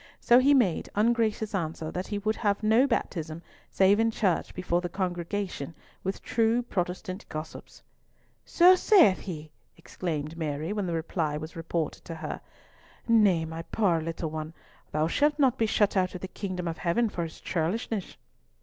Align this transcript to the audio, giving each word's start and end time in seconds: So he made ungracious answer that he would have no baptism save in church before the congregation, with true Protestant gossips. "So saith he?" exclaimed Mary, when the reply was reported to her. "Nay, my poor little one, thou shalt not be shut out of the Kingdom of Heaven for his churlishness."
So 0.19 0.39
he 0.39 0.55
made 0.55 0.89
ungracious 0.95 1.53
answer 1.53 1.91
that 1.91 2.07
he 2.07 2.17
would 2.17 2.37
have 2.37 2.63
no 2.63 2.87
baptism 2.87 3.43
save 3.69 3.99
in 3.99 4.09
church 4.09 4.55
before 4.55 4.81
the 4.81 4.89
congregation, 4.89 5.75
with 6.03 6.23
true 6.23 6.63
Protestant 6.63 7.29
gossips. 7.29 7.83
"So 8.43 8.73
saith 8.73 9.19
he?" 9.19 9.51
exclaimed 9.77 10.39
Mary, 10.39 10.73
when 10.73 10.87
the 10.87 10.93
reply 10.95 11.37
was 11.37 11.55
reported 11.55 12.03
to 12.05 12.15
her. 12.15 12.41
"Nay, 13.07 13.45
my 13.45 13.61
poor 13.61 14.01
little 14.01 14.31
one, 14.31 14.55
thou 14.91 15.05
shalt 15.05 15.37
not 15.37 15.59
be 15.59 15.67
shut 15.67 15.95
out 15.95 16.15
of 16.15 16.21
the 16.21 16.27
Kingdom 16.27 16.67
of 16.67 16.79
Heaven 16.79 17.07
for 17.07 17.21
his 17.21 17.39
churlishness." 17.39 18.17